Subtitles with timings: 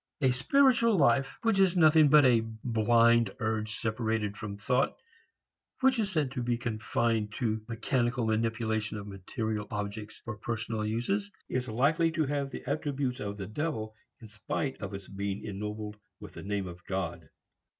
[0.21, 4.97] A spiritual life which is nothing but a blind urge separated from thought
[5.81, 11.29] (which is said to be confined to mechanical manipulation of material objects for personal uses)
[11.49, 15.97] is likely to have the attributes of the Devil in spite of its being ennobled
[16.19, 17.29] with the name of God.